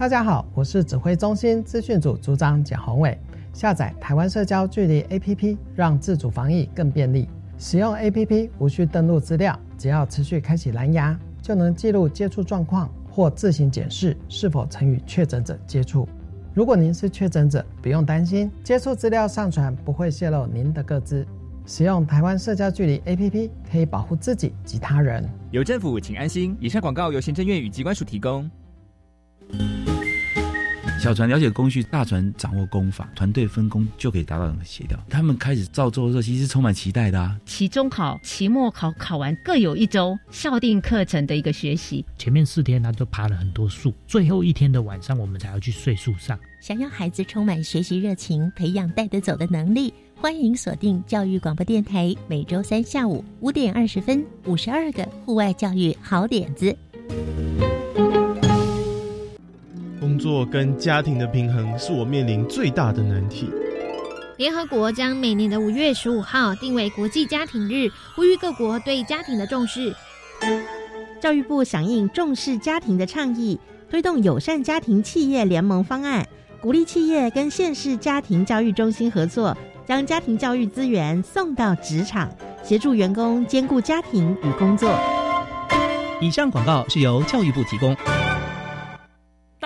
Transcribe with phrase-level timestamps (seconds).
[0.00, 3.18] 大家好，我是指挥中心资讯组组长简宏伟。
[3.52, 7.28] 下载台湾社交距离 APP，让自主防疫更便利。
[7.58, 16.08] 使用 APP 无需登录资料，只要持续开启蓝牙，就能记录接触状况或自行检视是否曾与确诊者接触。
[16.54, 21.26] 如果您是确诊者，不用担心，接触资料上传不会泄露您的个资。
[21.66, 25.28] 使用台湾社交距离 APP 可以保护自己及他人。
[25.50, 26.56] 有政府，请安心。
[26.58, 28.50] 以上广告由行政院与机关署提供。
[31.00, 35.02] 小船了解工序，大船掌握工法，团队分工就可以达到协调。
[35.08, 37.34] 他们开始造作的时候，其实充满期待的啊。
[37.46, 42.04] 期中考、期末考考完各有一周校定课程的一个学习。
[42.18, 46.38] 前面四天他都爬了很多树，最后一天的晚上我们才要去睡树上。
[46.60, 56.76] 想要孩子充满学习热情，培养带得走的能力，欢迎锁定教育广播电台，每周三下午五点二十分，五十二个户外教育好点子。
[60.20, 63.48] 工作跟家庭的平衡是我面临最大的难题。
[64.36, 69.94] 联合国将每年的五月十五号定为国际家庭日，呼吁各国对家庭的重视。
[71.22, 76.28] 教育部响应重视家庭的倡议，推动友善家庭企业联盟方案，
[76.60, 82.30] 鼓励企业跟县市家庭教育中心合作，将家庭教育资源送到职场，
[82.62, 84.94] 协助员工兼顾家庭与工作。
[86.20, 87.96] 以上广告是由教育部提供。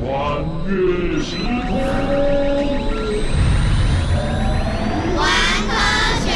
[0.00, 1.76] 穿越时空，
[5.16, 5.26] 玩
[5.66, 5.74] 科
[6.24, 6.30] 学。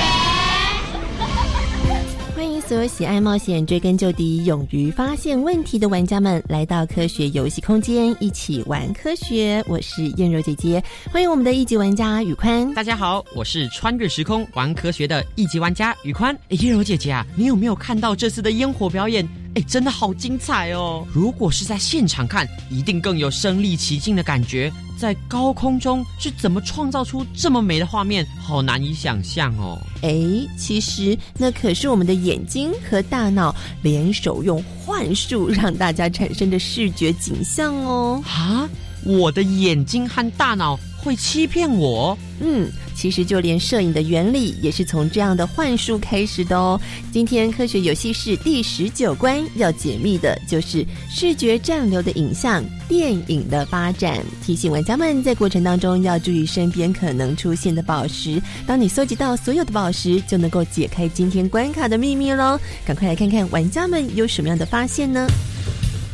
[2.35, 9.65] 欢迎所有喜爱冒险、追根究底、勇于发现问题的玩家们来到科学游戏空间，一起玩科学。
[9.69, 12.75] 我是燕柔姐姐，欢迎我们的一级玩家宇宽。
[12.75, 16.37] 大家好，我是穿越时空玩科学的一级玩家宇宽。
[16.49, 19.27] 燕柔姐姐啊，你有没有看到这次的烟火表演？
[19.55, 21.07] 哎，真的好精彩哦！
[21.13, 24.73] 如果是在现场看，一定更有身临其境的感觉。
[24.97, 28.27] 在高空中是怎么创造出这么美的画面？
[28.41, 29.79] 好难以想象哦！
[30.01, 30.15] 哎，
[30.57, 38.23] 其实那可是我们的眼睛和大脑联手用幻术让大家产生的视觉景象哦！
[38.25, 38.67] 啊，
[39.05, 42.17] 我的眼睛和大脑会欺骗我？
[42.41, 42.71] 嗯。
[43.03, 46.81] 其实，就连摄影的原理也是从这样的幻术开始的哦。
[47.11, 54.25] 今天科学游戏室第十九关要解密的就是视觉暂留的影像电影的发展。
[54.41, 58.41] 提醒玩家们在过程当中要注意身边可能出现的宝石。
[58.69, 62.57] 当你搜集到所有的宝石，就能够解开今天关卡的秘密喽！
[62.87, 65.27] 赶快来看看玩家们有什么样的发现呢？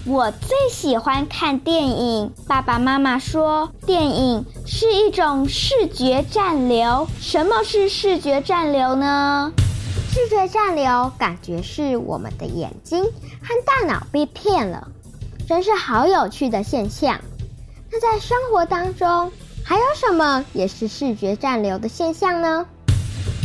[0.07, 2.33] 我最喜欢看电影。
[2.47, 7.07] 爸爸妈妈说，电影是一种视觉暂留。
[7.21, 9.53] 什么是视觉暂留呢？
[10.11, 14.89] 视觉暂留感觉是我们的眼睛和大脑被骗了，
[15.47, 17.21] 真是好有趣的现象。
[17.91, 19.31] 那在生活当中，
[19.63, 22.67] 还有什么也是视觉暂留的现象呢？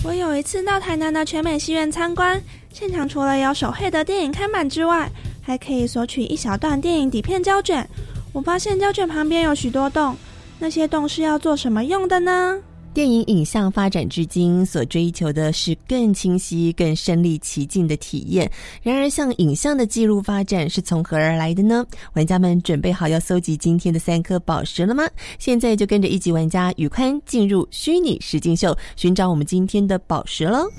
[0.06, 2.42] 我有一次到台南的全美戏院参观，
[2.72, 5.10] 现场除了有手绘的电影看板之外，
[5.46, 7.88] 还可以索取一小段电影底片胶卷。
[8.32, 10.16] 我发现胶卷旁边有许多洞，
[10.58, 12.58] 那些洞是要做什么用的呢？
[12.94, 18.50] 电影影像发展至今，所追求的是更清晰、更身临其境的体验。
[18.84, 21.84] 然而，像影像的记录发展是从何而来的呢？
[22.14, 25.10] 玩家们准备好要搜集今天的三颗宝石了吗？
[25.40, 30.70] 现在就跟着一级玩家宇宽进入虚拟实境秀，寻找我们今天的宝石喽！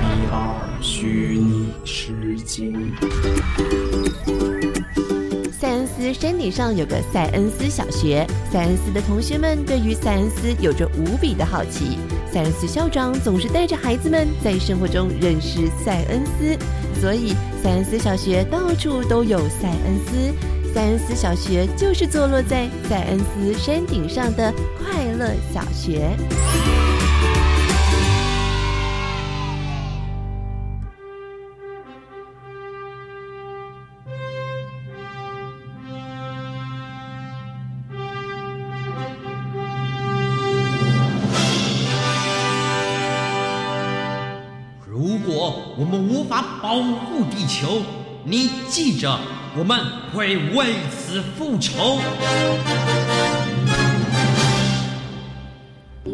[0.00, 0.62] 一二。
[0.80, 1.35] 虚
[5.52, 11.98] 塞恩斯山顶上有个塞恩斯小学，塞恩斯的同学们对于塞恩斯有着无比的好奇。
[12.32, 16.56] 塞恩斯校长总是带着孩子们在生活中认识塞恩斯。
[17.00, 20.72] 所以塞恩斯小学到处都有塞恩斯。
[20.72, 26.10] 塞恩斯小学就是坐落在塞恩斯山顶上的快乐小学。
[46.82, 47.82] 护地球，
[48.24, 49.18] 你记着，
[49.56, 49.78] 我们
[50.12, 51.98] 会为此复仇。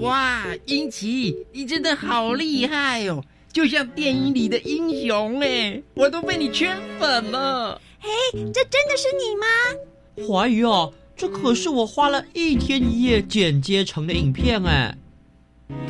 [0.01, 3.23] 哇，英奇，你真的好厉害哦，
[3.53, 7.81] 就像电影里的英雄哎，我都被你圈粉了。
[8.01, 10.27] 嘿，这真的是你吗？
[10.27, 14.97] 华宇啊，这可是我花了一天一夜剪接成的影片哎。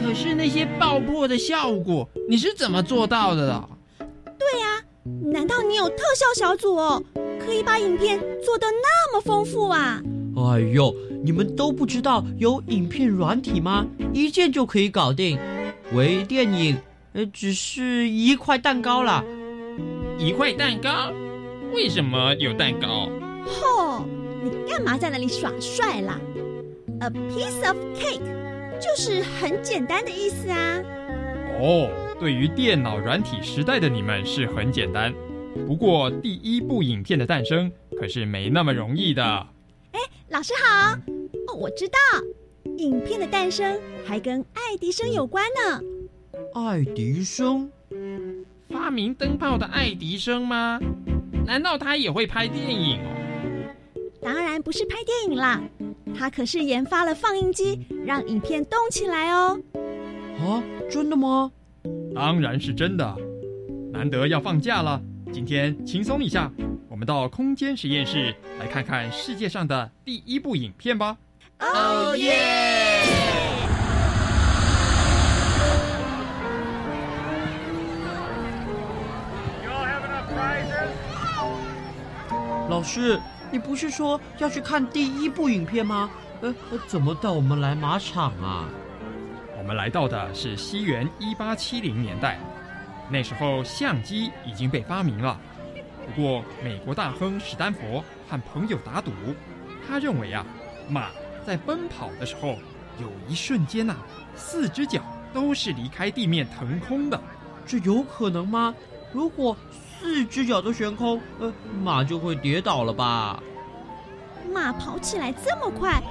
[0.01, 3.69] 可是那些爆破的效果，你是怎么做到的啊？
[4.51, 4.83] 对呀，
[5.33, 7.03] 难道你有特效小组哦，
[7.39, 10.03] 可以把影片做得那么丰富啊？
[10.37, 10.95] 哎呦，
[11.25, 13.87] 你们都不知道有影片软体吗？
[14.13, 15.39] 一键就可以搞定。
[15.93, 16.77] 微电影，
[17.13, 19.25] 呃，只是一块蛋糕啦。
[20.19, 21.13] 一块蛋糕？
[21.73, 23.09] 为什么有蛋糕？
[23.47, 24.05] 吼，
[24.43, 26.21] 你干嘛在那里耍帅啦
[27.01, 28.21] ？A piece of cake。
[28.81, 30.83] 就是很简单的意思啊！
[31.61, 31.89] 哦，
[32.23, 35.13] 对于电脑软体时代的你们是很简单，
[35.67, 39.25] 不过第一部影片的诞生可是没那么容易的。
[39.91, 39.99] 哎，
[40.29, 40.97] 老师好！
[41.49, 41.99] 哦，我知道，
[42.79, 45.81] 影片的诞生还跟爱迪生有关呢。
[46.55, 47.69] 爱迪生？
[48.71, 50.79] 发明灯泡的爱迪生吗？
[51.45, 54.07] 难道他也会拍电影哦？
[54.23, 55.61] 当然不是拍电影啦。
[56.17, 59.61] 他可是研发了放映机，让影片动起来哦。
[60.39, 61.51] 啊，真的吗？
[62.15, 63.17] 当然是真的。
[63.93, 65.01] 难得要放假了，
[65.33, 66.51] 今天轻松一下，
[66.89, 71.17] 我们到空间实验室来看看世界上的第一部影片吧。
[71.61, 73.03] 哦耶！
[82.69, 83.21] 老师。
[83.51, 86.09] 你不是说要去看第一部影片吗？
[86.41, 86.55] 呃，
[86.87, 88.67] 怎么带我们来马场啊？
[89.63, 92.37] 我们来到的是西元一八七零年代，
[93.09, 95.39] 那时候相机已经被发明了。
[96.05, 99.13] 不过，美国大亨史丹佛和朋友打赌，
[99.87, 100.45] 他认为啊，
[100.89, 101.11] 马
[101.47, 102.59] 在奔跑的时候，
[102.99, 103.95] 有一瞬间呐，
[104.35, 105.01] 四只脚
[105.33, 107.19] 都是离开地面腾空的。
[107.65, 108.75] 这有可能吗？
[109.13, 109.57] 如果……
[110.01, 111.53] 四只脚都悬空，呃，
[111.85, 113.41] 马就会跌倒了吧？
[114.53, 116.03] 马跑起来这么快，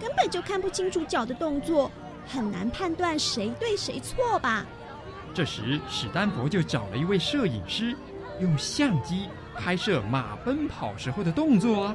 [0.00, 1.88] 根本就看不清楚脚的动作，
[2.26, 4.64] 很难判断谁对谁错吧？
[5.32, 7.94] 这时，史丹佛就找了一位摄影师，
[8.40, 11.94] 用相机拍摄马奔跑时候的动作啊。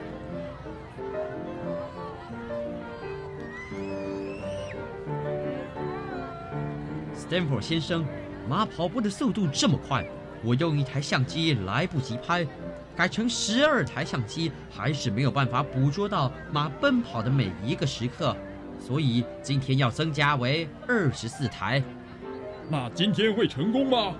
[7.16, 8.06] 史丹佛先生，
[8.48, 10.06] 马跑步的速度这么快。
[10.44, 12.46] 我用一台相机来不及拍，
[12.96, 18.36] 改成十二台相机，还是没有办法捕捉到马奔跑的每一个时刻，
[18.82, 21.82] 所以今天要增加为二十四台。
[22.68, 24.14] 那今天会成功吗？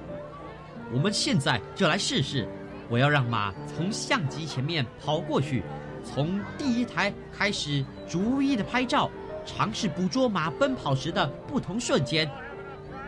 [0.94, 2.48] 我们现在就来试试。
[2.90, 5.64] 我要让马从相机前面跑过去，
[6.04, 9.10] 从第一台开始逐一的拍照，
[9.46, 12.30] 尝试捕捉马奔跑时的不同瞬间。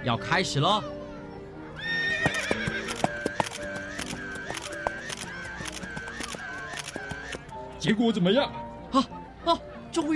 [0.06, 0.82] 要开始喽！
[7.78, 8.50] 结果怎么样？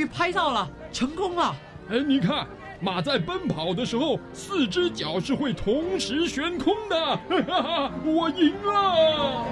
[0.08, 1.56] 拍到了，成功了！
[1.90, 2.48] 哎，你看，
[2.80, 6.98] 马在奔跑的时候，四只脚是会同时悬空的。
[6.98, 9.46] 哈哈，我赢了！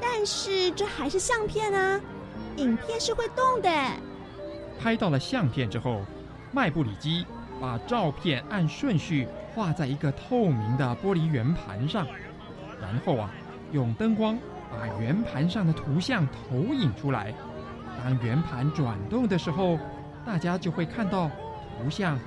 [0.00, 2.00] 但是这还是相片啊，
[2.56, 3.70] 影片是会动的。
[4.78, 6.02] 拍到了相片之后，
[6.52, 7.24] 麦布里基
[7.60, 12.06] 把照片按顺序画在一个透明的玻璃圆盘上，
[12.80, 13.30] 然后啊。
[13.72, 14.36] 用灯光
[14.70, 17.34] 把圆盘上的图像投影出来。
[18.02, 19.78] 当圆盘转动的时候，
[20.24, 21.30] 大家就会看到
[21.76, 22.18] 图像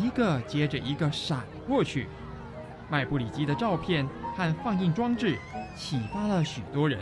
[0.00, 2.08] 一个接着一个闪过去。
[2.90, 5.36] 麦布里基的照片和放映装置
[5.76, 6.98] 启发了许多人。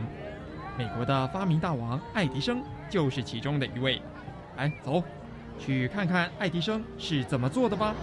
[0.76, 4.02] 美国的发明大王爱迪生就是其中的一位。
[4.56, 5.02] 来，走，
[5.58, 7.94] 去看看爱迪生是怎么做的吧。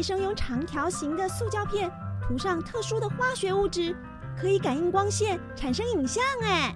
[0.00, 1.92] 爱迪生用长条形的塑胶片
[2.26, 3.94] 涂上特殊的化学物质，
[4.34, 6.24] 可以感应光线，产生影像。
[6.42, 6.74] 哎，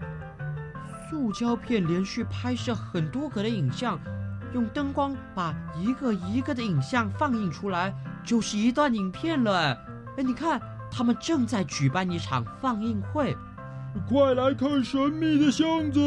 [1.09, 3.99] 塑胶片连续拍摄很多格的影像，
[4.53, 9.59] 用灯光把一个一个的影像放映出来，就是一段影片了。
[9.59, 9.79] 哎，
[10.19, 13.35] 哎，你看，他们正在举办一场放映会。
[14.07, 15.99] 快来看神秘的箱子！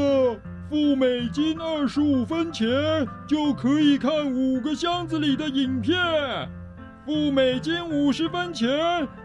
[0.70, 2.68] 付美金二十五分钱
[3.26, 5.98] 就可以看五个箱子里的影片，
[7.08, 8.68] 付美金五十分钱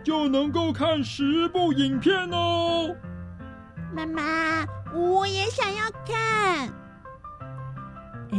[0.04, 2.94] 就能够看十部影片哦。
[3.92, 6.68] 妈妈，我也想要看。
[8.30, 8.38] 哎，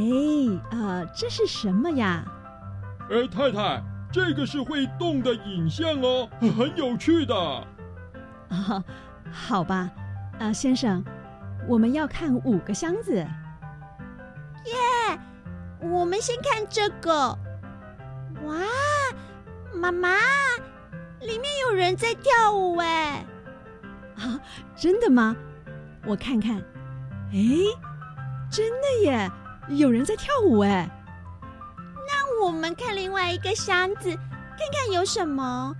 [0.72, 2.24] 呃，这是什么呀？
[3.12, 7.36] 哎，太太，这个是会动的影像哦，很有趣的。
[8.48, 8.82] 啊，
[9.30, 9.92] 好吧，
[10.40, 11.04] 呃，先生。
[11.68, 13.28] 我们要看五个箱子，耶！
[15.82, 17.38] 我们先看这个。
[18.46, 18.56] 哇，
[19.76, 20.18] 妈妈，
[21.22, 23.26] 里面有人在跳舞哎！
[24.18, 24.40] 啊，
[24.76, 25.36] 真的吗？
[26.06, 26.58] 我看看。
[27.32, 27.40] 哎，
[28.52, 29.32] 真的耶，
[29.70, 30.90] 有人在跳舞哎。
[32.08, 35.76] 那我们看另外一个箱子，看看有什么。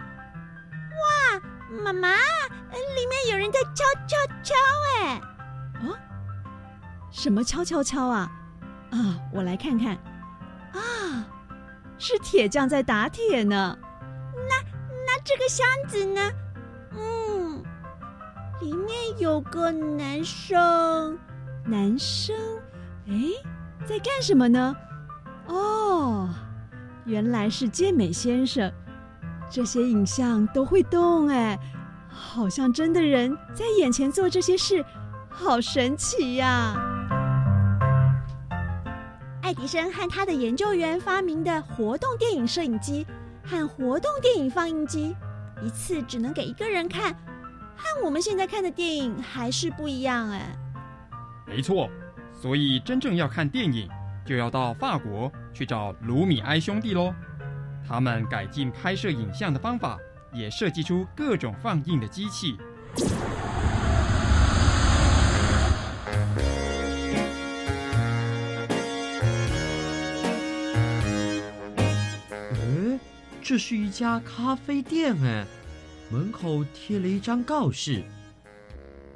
[0.92, 1.42] 哇，
[1.84, 4.56] 妈妈，里面有人在敲敲敲
[4.98, 5.22] 哎！
[5.76, 5.96] 啊，
[7.12, 8.32] 什么敲敲敲啊？
[8.92, 9.96] 啊，我来看看。
[10.74, 11.26] 啊，
[12.00, 13.78] 是铁匠在打铁呢。
[15.24, 16.32] 这个箱子呢？
[16.92, 17.64] 嗯，
[18.60, 21.18] 里面有个男生。
[21.66, 22.36] 男生？
[23.08, 23.14] 哎，
[23.86, 24.76] 在干什么呢？
[25.48, 26.30] 哦，
[27.06, 28.70] 原来是健美先生。
[29.50, 31.58] 这些影像都会动哎，
[32.10, 34.84] 好像真的人在眼前做这些事。
[35.30, 36.76] 好神奇呀！
[39.42, 43.06] 爱迪生和他的研究员发明的活动电影摄影机
[43.44, 45.16] 和活动电影放映机，
[45.62, 47.14] 一次只能给一个人看，
[47.76, 50.58] 和我们现在看的电影还是不一样哎。
[51.46, 51.90] 没错，
[52.34, 53.90] 所以真正要看电影，
[54.26, 57.14] 就要到法国去找卢米埃兄弟喽。
[57.86, 59.98] 他们改进拍摄影像的方法，
[60.32, 62.58] 也设计出各种放映的机器。
[73.44, 75.46] 这是一家咖啡店哎，
[76.10, 78.02] 门口贴了一张告示：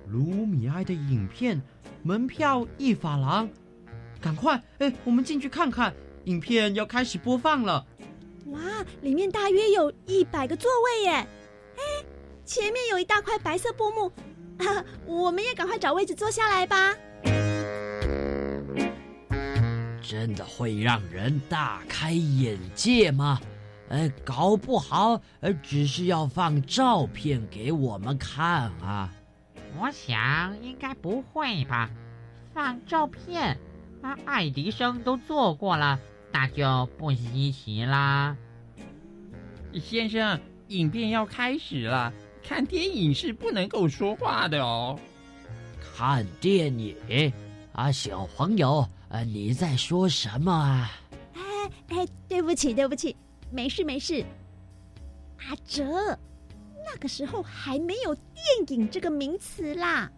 [0.10, 1.62] 卢米埃的影片，
[2.04, 3.50] 门票一法郎。
[4.20, 5.94] 赶快哎，我们进去看看，
[6.26, 7.86] 影片要开始播放了。
[8.48, 8.60] 哇，
[9.02, 11.12] 里面大约有一百个座位耶！
[11.12, 11.82] 哎，
[12.46, 14.12] 前面有一大块白色布幕，
[15.08, 16.94] 我们也赶快找位置坐下来吧。
[20.02, 23.40] 真的会让人大开眼界吗？
[23.90, 29.14] 呃，搞不好，呃，只是要放照片给我们看啊。
[29.80, 31.90] 我想应该不会吧？
[32.54, 33.58] 放照片，
[34.02, 36.00] 啊，爱迪生都做过了，
[36.32, 38.36] 那就不稀奇啦。
[39.80, 40.40] 先生，
[40.70, 42.12] 影片要开始了，
[42.44, 45.00] 看电影是不能够说话的哦。
[45.96, 47.32] 看电影？
[47.74, 50.92] 啊，小朋友，呃，你在说什么啊？
[51.36, 51.42] 哎
[51.90, 53.16] 哎，对不起，对不起。
[53.52, 54.26] 没事没事，
[55.38, 56.18] 阿哲，
[56.86, 60.12] 那个时候还没有电影这个名词啦。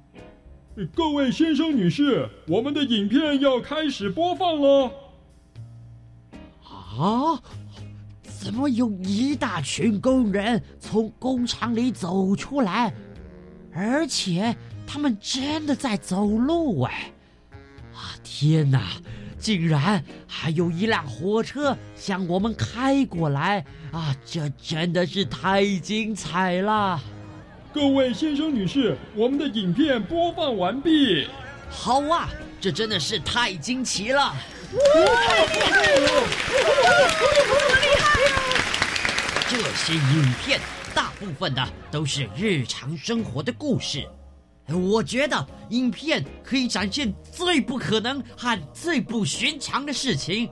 [0.95, 4.91] 各位先生女士，我们的影片要开始播放了。
[6.97, 7.41] 啊！
[8.23, 12.93] 怎么有一大群工人从工厂里走出来，
[13.73, 14.55] 而且
[14.87, 17.11] 他们真的在走路哎！
[17.93, 18.93] 啊天哪！
[19.39, 24.13] 竟然还有一辆火车向我们开过来啊！
[24.25, 26.99] 这真的是太精彩了！
[27.73, 31.27] 各位先生、女士，我们的影片播放完毕。
[31.69, 32.29] 好啊，
[32.59, 34.33] 这真的是太惊奇了！
[34.71, 36.07] 太厉害了！
[37.81, 38.19] 厉害！
[39.49, 40.59] 这些影片
[40.93, 44.05] 大部分的都是日常生活的故事。
[44.73, 50.49] 我觉得影片可以展现最不可能和最不寻常的事情，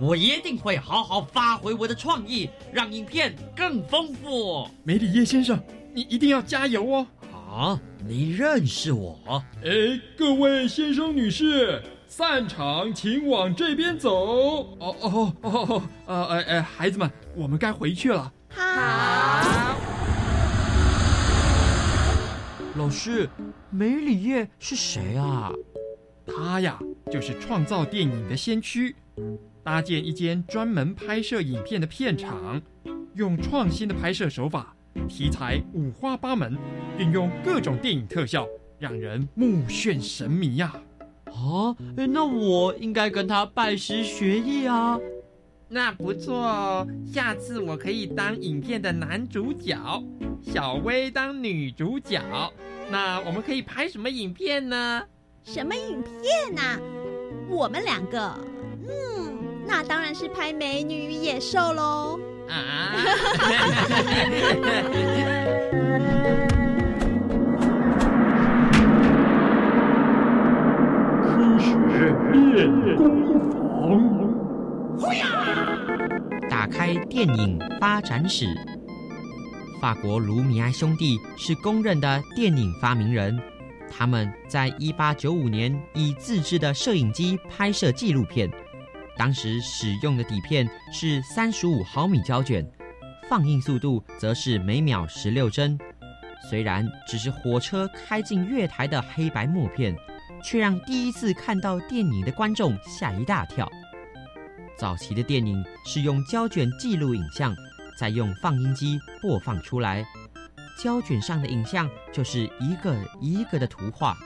[0.00, 4.68] 我一定会好好发挥我的创意，让影片更丰富。
[4.82, 5.58] 梅里耶先生，
[5.92, 7.06] 你一定要加油哦！
[7.48, 9.18] 啊，你认识我？
[9.64, 9.70] 哎，
[10.16, 14.12] 各位先生女士，散场，请往这边走。
[14.14, 18.32] 哦哦哦哦，呃呃呃，孩子们，我们该回去了。
[18.48, 19.83] 好。
[22.76, 23.28] 老师，
[23.70, 25.52] 梅里叶是谁啊？
[26.26, 26.76] 他呀，
[27.08, 28.96] 就是创造电影的先驱，
[29.62, 32.60] 搭建一间专门拍摄影片的片场，
[33.14, 34.74] 用创新的拍摄手法，
[35.08, 36.58] 题材五花八门，
[36.98, 38.44] 运用各种电影特效，
[38.80, 40.74] 让人目眩神迷呀。
[41.26, 41.76] 啊，
[42.08, 44.98] 那我应该跟他拜师学艺啊。
[45.68, 49.76] 那不错哦，下次我可以当影片的男主角，
[50.42, 52.20] 小薇当女主角。
[52.90, 55.02] 那我们可以拍什么影片呢？
[55.42, 56.78] 什么影片呐、
[57.48, 58.34] 我们两个，
[58.88, 59.36] 嗯，
[59.66, 62.18] 那当然是拍美女与野兽喽。
[62.48, 62.94] 啊！
[71.22, 71.72] 科学
[72.32, 73.52] 练功房。
[76.48, 78.46] 打开电影发展史。
[79.80, 83.38] 法国卢米埃兄弟是公认的电影发明人，
[83.90, 88.50] 他们在一八九五年以自制的摄影机拍摄纪录片，
[89.16, 92.66] 当时使用的底片是三十五毫米胶卷，
[93.28, 95.78] 放映速度则是每秒十六帧。
[96.50, 99.94] 虽然只是火车开进月台的黑白默片，
[100.44, 103.70] 却让第一次看到电影的观众吓一大跳。
[104.76, 107.54] 早期的电影是用胶卷记录影像，
[107.96, 110.04] 再用放映机播放出来。
[110.78, 114.16] 胶卷上的影像就是一个一个的图画，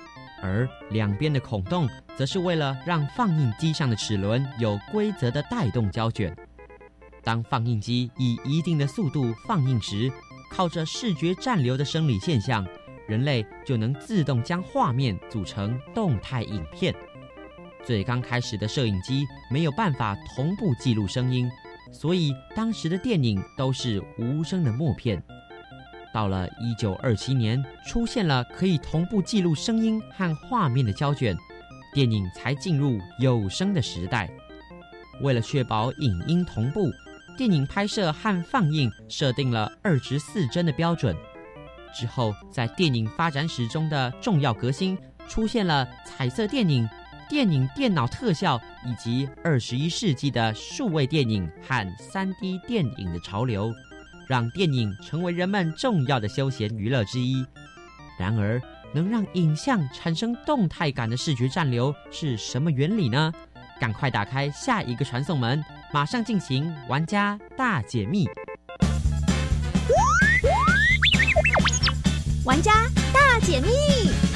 [0.43, 6.35] 而两边的孔洞则是为了让放映机上的齿轮有规则的带动胶卷。
[7.23, 10.11] 当放映机以一定的速度放映时，
[10.51, 12.67] 靠着视觉暂留的生理现象，
[13.07, 16.95] 人类就能自动将画面组成动态影片。
[17.85, 21.51] 最刚开始的摄影机没有办法同步记录声音，
[21.91, 25.23] 所以当时的电影都是无声的默片。
[26.13, 31.37] 到了一九二七年，出现了可以同步记录声音和画面的胶卷，
[31.93, 34.29] 电影才进入有声的时代。
[35.21, 36.91] 为了确保影音同步，
[37.37, 41.15] 电影拍摄和放映设定了二十四帧的标准。
[41.95, 44.97] 之后，在电影发展史中的重要革新，
[45.29, 46.89] 出现了彩色电影。
[47.29, 53.71] 电影电脑特效以及二十一世纪的数位电影和三 D 电影的潮流，
[54.27, 57.45] 让电影成为人们重要的休闲娱乐之一。
[58.19, 58.61] 然而，
[58.95, 63.31] 能让影像产生动态感的视觉暂留是什么原理呢？
[63.79, 65.63] 赶快打开下一个传送门，
[65.93, 68.27] 马上进行玩家大解密。
[72.45, 72.73] 玩家
[73.13, 74.28] 大解密。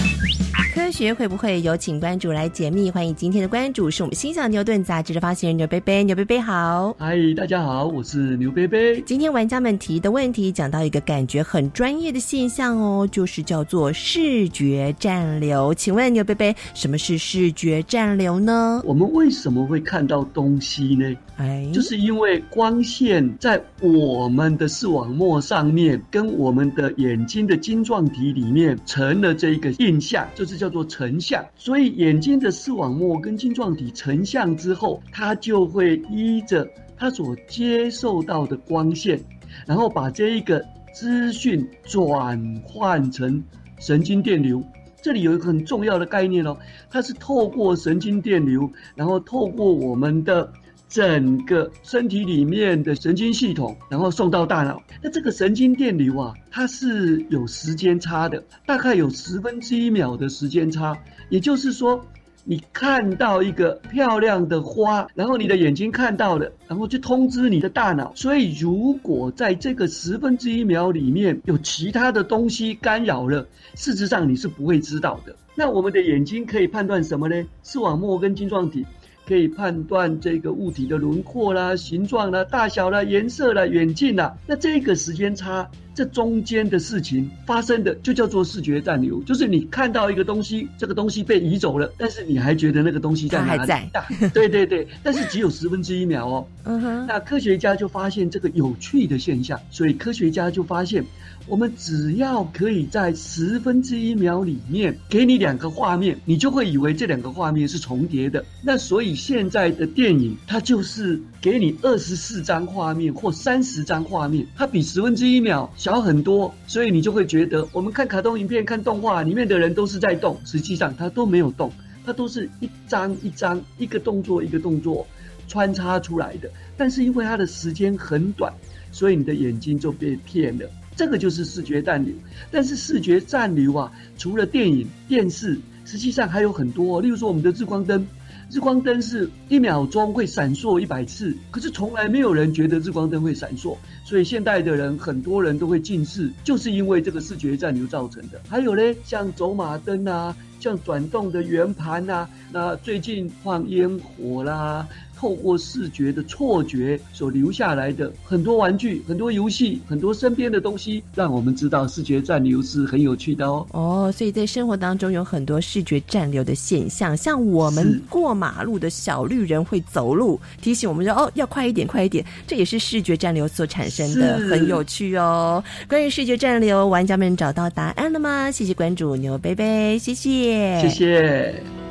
[0.74, 2.90] 科学会不会有请关主来解密？
[2.90, 8.98] 欢迎今天的关主是我们新小牛顿杂志的发行人牛贝贝，牛贝贝好，嗨，大家好，我是牛贝贝。
[9.02, 15.74] 今天玩家们提的问题讲到一个感觉很专业的现象哦，就是叫做视觉暂留。
[15.74, 18.80] 请问牛贝贝，什么是视觉暂留呢？
[18.86, 21.14] 我们为什么会看到东西呢？
[21.36, 31.44] 哎，就是因为光线在我们的视网膜上面，跟我们的眼睛的晶状体里面成了这一个印象，就是叫做成像。
[31.56, 39.20] 所以眼睛的视网膜跟晶状体成像之后，它就会依着它所接受到的光线，
[39.66, 43.42] 然后把这一个资讯转换成
[43.80, 44.62] 神经电流。
[45.02, 46.56] 这里有一个很重要的概念哦，
[46.88, 50.52] 它是透过神经电流，然后透过我们的。
[50.92, 54.78] 整个身体里面的神经系统，然后送到大脑。
[55.02, 60.94] 那这个神经电流啊，它是有时间差的，大概有十分之一秒的时间差。
[61.30, 62.04] 也就是说，
[62.44, 68.12] 你看到一个漂亮的花，然后你的眼睛看到了，然后就通知你的大脑。
[68.14, 75.34] 所以，如果在这个十分之一秒里面有其他的东西干扰了，事实上你是不会知道的。
[75.54, 77.42] 那我们的眼睛可以判断什么呢？
[77.62, 78.84] 视网膜跟晶状体。
[79.26, 84.36] 可以判断这个物体的轮廓啦、形状啦、大小啦、颜色啦、远近啦。
[84.46, 93.60] 那这个时间差，这中间的事情发生的就叫做视觉暂留，就是你看到一个东西，这个东西被移走了，但是你还觉得那个东西在哪里？
[93.60, 93.90] 还在。
[94.32, 96.46] 对对对，但是只有十分之一秒哦。
[96.64, 97.06] 嗯哼。
[97.06, 101.04] 那科学家就发现这个有趣的现象，所以科学家就发现。
[101.48, 108.44] 我们只要可以在十分之一秒里面给你两个画面，你就会以为这两个画面是重叠的。
[108.62, 121.72] 那所以现在的电影，它就是给你二十四张画面或三十张画面，它比十分之一秒小很多，所以你就会觉得我们看卡通影片、看动画里面的人都是在动，实际上它都没有动，
[122.06, 125.04] 它都是一张一张、一个动作一个动作
[125.48, 126.48] 穿插出来的。
[126.76, 128.52] 但是因为它的时间很短，
[128.92, 130.70] 所以你的眼睛就被骗了。
[130.94, 132.14] 这个就是视觉暂留，
[132.48, 138.06] 但是视觉暂留啊，除了电影、电视，实际上还有很多，例如说我们的日光灯。
[138.52, 148.38] 日光灯是一秒钟会闪烁一百次，可是从来没有人觉得日光灯会闪烁，所以现代的人很多人都会近视，就是因为这个视觉暂留造成的。
[148.46, 154.86] 还有呢，像走马灯啊，像转动的圆盘啊，那最近放烟火啦。
[155.22, 163.64] 透过视觉的错觉所留下来的很多玩具、很多游戏、很多身边的东西，让我们知道视觉暂留是很有趣的哦。
[163.70, 175.62] 哦，所以在生活当中有很多视觉暂留的现象，像我们过马路的小绿人会走路，提醒我们说哦要快一点，快一点，这也是视觉暂留所产生的，很有趣哦。
[175.88, 178.50] 关于视觉暂留，玩家们找到答案了吗？
[178.50, 181.81] 谢谢关注牛贝贝，谢谢，谢谢。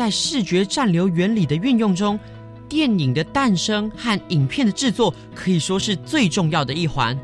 [0.00, 2.18] 在视觉暂留原理的运用中，
[2.70, 7.14] 电影的诞生和影片的制作可以说是最重要的一环。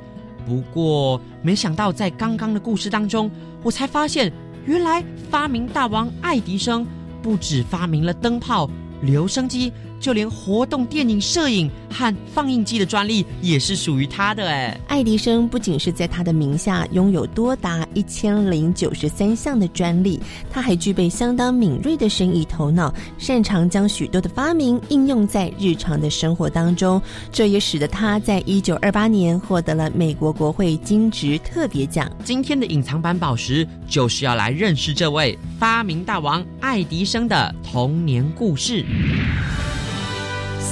[0.44, 3.30] 不过，没想到在刚刚的故事当中，
[3.62, 4.30] 我才发现，
[4.66, 6.86] 原来发明大王爱迪生
[7.22, 8.68] 不止发明了灯泡、
[9.00, 9.72] 留声机。
[10.00, 14.78] 就连活动电影摄影和放映机的专利也是属于他的哎。
[14.88, 27.00] 爱迪生不仅是在他的名下拥有多达一千零九十三项的专利，他还具备相当敏锐的生意头脑，擅长将许多的发明应用在日常的生活当中。
[27.32, 32.10] 这也使得他在一九二八年获得了美国国会金质特别奖。
[32.24, 38.84] 今天的隐藏版宝石就是要来认识这位发明大王爱迪生的童年故事。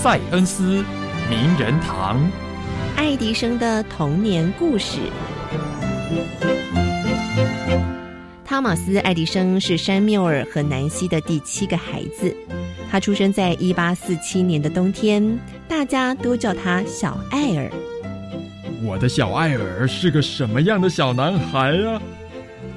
[0.04, 0.84] 塞恩斯
[1.30, 2.20] 名人堂，
[2.94, 4.98] 爱迪生的童年故事。
[8.44, 12.36] 汤马斯·爱迪生是山缪尔和南希的第七个孩子，
[12.90, 17.70] 他出生在一八四七年的冬天，大家都叫他小艾尔。
[18.82, 22.02] 我的小艾尔是个什么样的小男孩啊？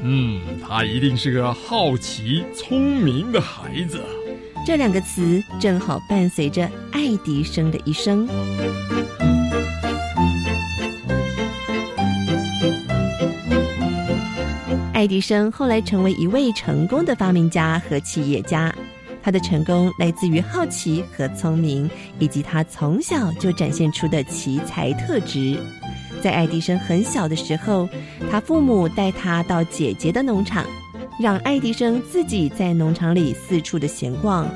[0.02, 4.00] 嗯，他一定是个好奇、聪明的孩子。
[4.68, 8.28] 这两个词正好伴随着爱迪生的一生。
[14.94, 18.76] 爱迪生后来成为一位成功的发明家和企业家，
[19.24, 25.58] 他的成功来自于好奇和聪明，以及他从小就展现出的奇才特质。
[26.22, 27.88] 在爱迪生很小的时候，
[28.30, 30.66] 他父母带他到姐姐的农场。
[31.20, 34.48] 让爱迪生自己在农场里四处的闲逛，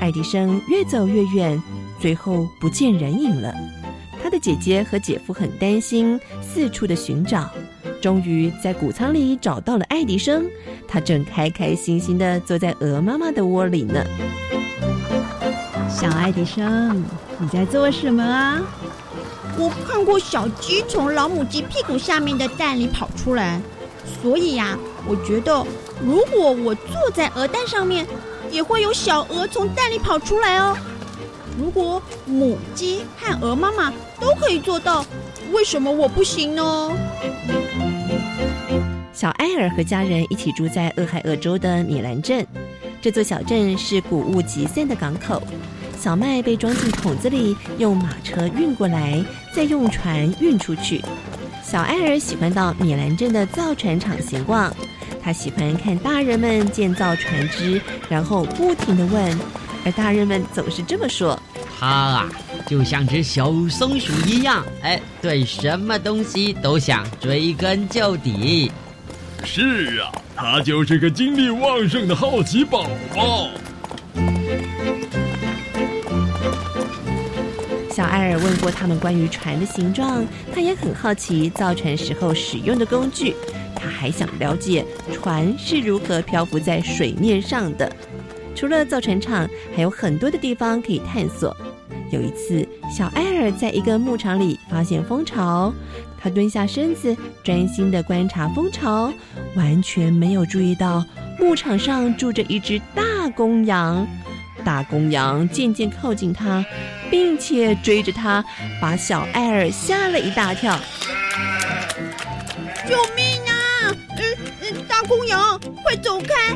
[0.00, 1.62] 爱迪生越走越远，
[2.00, 3.54] 最后不见人影了。
[4.22, 7.50] 他的姐姐和姐夫很担心，四处的寻找，
[8.00, 10.46] 终于在谷仓里找到了爱迪生。
[10.88, 14.02] 他正开开心心的坐在鹅妈妈的窝里呢。
[15.90, 17.04] 小爱迪生，
[17.38, 18.62] 你在做什么啊？
[19.58, 23.60] 我看过小鸡从老母鸡屁股下面的蛋里跑出来，
[24.22, 25.66] 所以呀，我觉得。
[26.04, 28.06] 如果我坐在鹅蛋上面，
[28.50, 30.76] 也会有小鹅从蛋里跑出来哦。
[31.58, 35.04] 如果母鸡和鹅妈妈都可以做到，
[35.52, 36.92] 为什么我不行呢？
[39.12, 42.46] 小艾尔和家人一起住在俄亥俄州的米兰镇，
[43.02, 45.42] 这座小镇是谷物集散的港口，
[45.98, 49.22] 小麦被装进桶子里，用马车运过来，
[49.54, 51.04] 再用船运出去。
[51.62, 54.74] 小艾尔喜欢到米兰镇的造船厂闲逛。
[55.22, 59.38] 他喜欢看大人们建造船只，然后不停的问，
[59.84, 61.40] 而大人们总是这么说
[61.78, 62.28] ：“他啊，
[62.66, 68.72] 就像只小松鼠一样，哎，对什么东西都想追根究底。”
[69.44, 73.48] 是啊，他就是个精力旺盛的好奇宝宝。
[77.90, 83.34] 小艾尔问过他们关于船的形状，他也很好奇造船时候使用的工具。
[83.80, 87.90] 他还想了解船是如何漂浮在水面上的。
[88.54, 91.56] 除了造船厂，还有很多的地方可以探索。
[92.10, 95.72] 有一次，小艾尔在一个牧场里发现蜂巢，
[96.20, 99.12] 他蹲下身子，专心的观察蜂巢，
[99.54, 101.04] 完全没有注意到
[101.38, 104.06] 牧场上住着一只大公羊。
[104.64, 106.62] 大公羊渐渐靠近他，
[107.10, 108.44] 并且追着他，
[108.80, 110.78] 把小艾尔吓了一大跳。
[112.86, 113.29] 救命！
[115.10, 116.54] 公羊，快走开！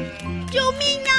[0.48, 1.12] 救命啊！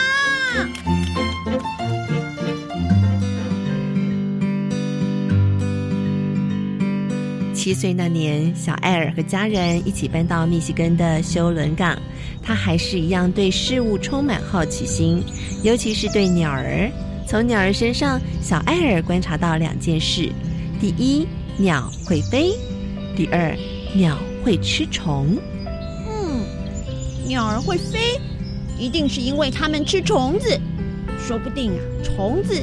[7.53, 12.01] 七岁那年，小艾尔和家人一起搬到密西根的休伦港。
[12.41, 15.21] 他还是一样对事物充满好奇心，
[15.61, 16.89] 尤其是对鸟儿。
[17.27, 20.31] 从鸟儿身上，小艾尔观察到两件事：
[20.79, 22.53] 第一，鸟会飞；
[23.13, 23.53] 第二，
[23.93, 25.37] 鸟会吃虫。
[27.27, 28.19] 鸟儿会飞，
[28.77, 30.59] 一定是因为它们吃虫子。
[31.19, 32.53] 说不定啊，虫子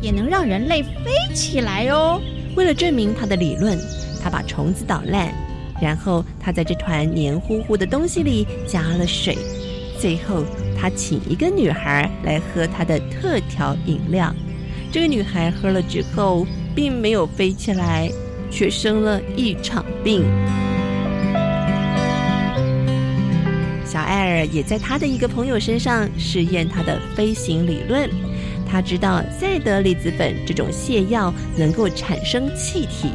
[0.00, 2.20] 也能让人类飞起来哦。
[2.56, 3.78] 为了证明他的理论，
[4.22, 5.30] 他把虫子捣烂，
[5.82, 9.36] 然后他在这团黏糊糊的东西里加了水，
[10.00, 10.42] 最后
[10.80, 14.34] 他请一个女孩来喝他的特调饮料。
[14.90, 18.10] 这个女孩喝了之后，并没有飞起来，
[18.50, 20.24] 却生了一场病。
[23.96, 28.06] 小艾尔也在他的一个朋友身上试验他的飞行理论。
[28.70, 33.10] 他知道赛德里子粉这种泻药能够产生气体，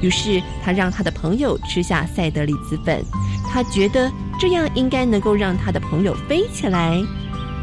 [0.00, 3.04] 于是他让他的朋友吃下赛德里子粉。
[3.50, 7.02] 他觉得这样应该能够让他的朋友飞起来。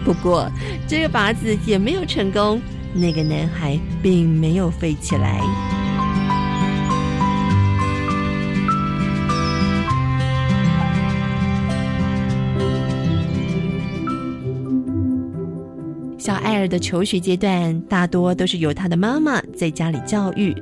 [0.04, 0.52] 不过
[0.86, 2.62] 这个法子也没有成功，
[2.94, 5.42] 那个男孩并没有飞起来。
[16.22, 20.54] 小艾尔的求学阶段大多都是由他的妈妈在家里教育。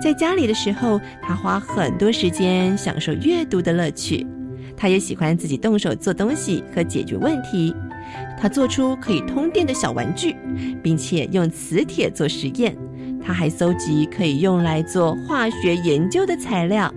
[0.00, 4.24] 在家里的时候，他花很多时间享受阅读的乐趣。
[4.76, 7.74] 他也喜欢自己动手做东西和解决问题。
[8.40, 10.36] 他做出可以通电的小玩具，
[10.84, 12.72] 并且用磁铁做实验。
[13.20, 16.94] 他还搜集可以用来做化学研究的材料。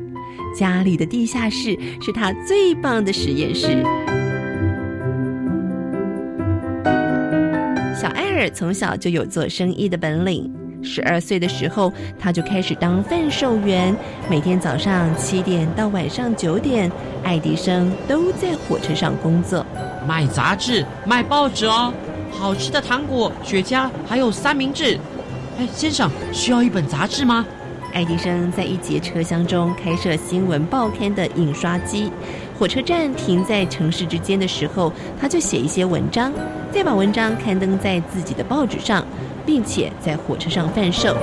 [0.56, 3.84] 家里的地下室是他最棒的实验室。
[8.02, 10.52] 小艾尔从小就有做生意的本领。
[10.82, 13.96] 十二岁的时候，他就开始当贩售员，
[14.28, 16.92] 每天早上七点到晚上九点，
[17.24, 19.64] 爱迪生都在火车上工作，
[20.08, 21.94] 卖杂志、卖报纸哦，
[22.32, 24.98] 好吃的糖果、雪茄，还有三明治。
[25.60, 27.46] 哎，先生，需要一本杂志吗？
[27.94, 32.12] 爱迪生在一节车厢中开设新闻报刊的印刷机。
[32.58, 36.32] 火车站停在城市之间的时候，他就写一些文章，
[36.72, 39.06] 再把文章刊登在自己的报纸上，
[39.46, 41.16] 并且在火车上贩售。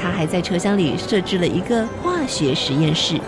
[0.00, 3.18] 他还在车厢里设置了一个化学实验室。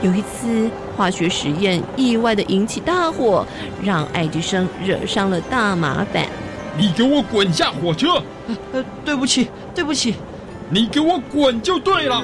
[0.00, 3.46] 有一次，化学实验意外的引起大火，
[3.84, 6.24] 让爱迪生惹上了大麻烦。
[6.78, 8.22] 你给我滚下火车！
[8.72, 10.14] 呃，对不起，对不起，
[10.70, 12.22] 你给我滚就对了。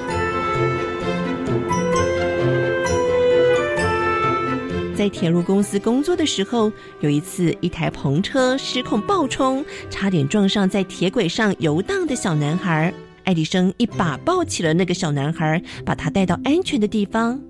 [4.94, 12.94] 在铁路公司工作的时候，有一次，一台篷车失控爆冲，差点撞上在铁轨上游荡的小男孩。
[13.24, 17.40] 爱迪生一把抱起了那个小男孩，把他带到安全的地方。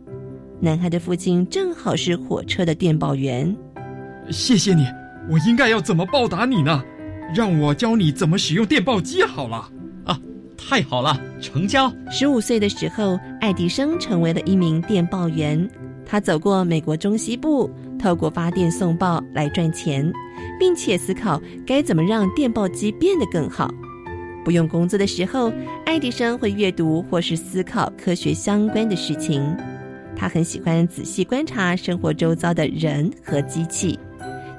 [0.60, 3.54] 男孩的父亲正好是火车的电报员。
[4.30, 4.86] 谢谢你，
[5.28, 6.82] 我应该要怎么报答你呢？
[7.34, 9.68] 让我教你怎么使用电报机好了。
[10.04, 10.18] 啊，
[10.56, 11.92] 太好了，成交。
[12.10, 15.68] 十五岁的时候，爱迪生成为了一名电报员。
[16.06, 20.12] 他走过美国中西部，透过发电送报来赚钱，
[20.58, 23.72] 并且思考该怎么让电报机变得更好。
[24.44, 25.50] 不用工作的时候，
[25.86, 29.42] 爱迪生会阅读或是思考科学相关的事情。
[30.14, 33.98] 他很喜欢仔细观察生活周遭的人和机器。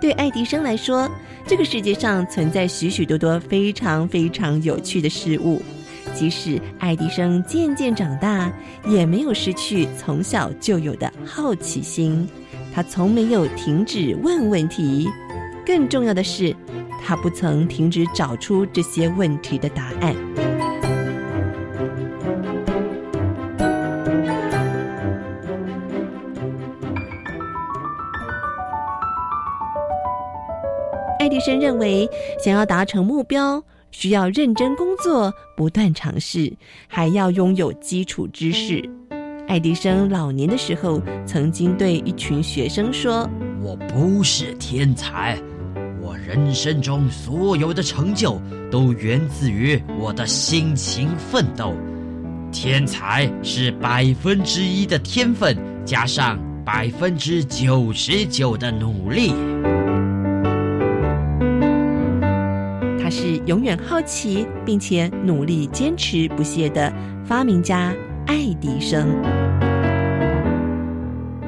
[0.01, 1.09] 对爱迪生来说，
[1.47, 5.61] 这个世界上存在许许多多非常非常有趣的事物。
[6.13, 8.51] 即使爱迪生渐渐长大，
[8.85, 12.27] 也没有失去从小就有的好奇心。
[12.73, 15.09] 他从没有停止问问题。
[15.65, 16.55] 更重要的是，
[17.03, 20.15] 他不曾停止找出这些问题的答案。
[31.17, 32.07] 爱迪生认为，
[32.43, 33.63] 想要达成目标，
[33.97, 36.51] 需要认真工作、不断尝试，
[36.85, 38.83] 还要拥有基础知识。
[39.47, 43.27] 爱迪生老年的时候，曾经对一群学生说
[43.63, 45.39] ：“我不是天才，
[46.01, 48.37] 我人生中所有的成就
[48.69, 51.73] 都源自于我的辛勤奋斗。
[52.51, 59.33] 天才是百分之一的天分，加上百分之九十九的努力。”
[63.45, 66.91] 永远好奇并且努力坚持不懈的
[67.23, 67.93] 发明家
[68.25, 69.07] 爱迪生。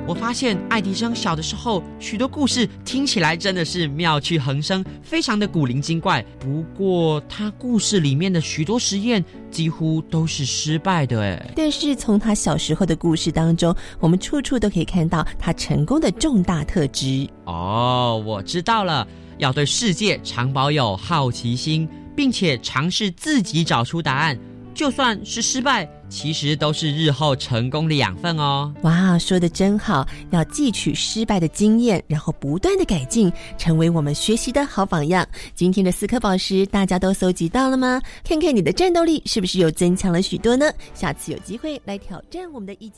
[0.05, 6.23] 我发现爱迪生小的时候许多故事听起来真的是妙趣横生，非常的古灵精怪。
[6.39, 11.51] 不过他故事里面的许多实验几乎都是失败的，哎。
[11.55, 17.27] 但是从他小时候的故事当中，我们处处都可以看到他成功的重大特质。
[17.43, 19.05] 哦，我知道了。
[19.37, 24.37] 要对世界常保有好奇心，并且尝试自己找出答案，
[24.73, 28.73] 就算是失败，其实都是日后成功的养分哦。
[28.81, 30.07] 哇，说的真好！
[30.31, 35.27] 要汲取失败的经验，然后不断的改进，成为我们学习的好榜样。
[35.53, 38.01] 今天的四颗宝石，大家都搜集到了吗？
[38.23, 40.71] 看看你的战斗力是不是又增强了许多呢？
[40.93, 42.91] 下次有机会来挑战我们的一。